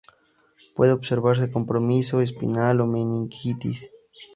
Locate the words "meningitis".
2.93-3.81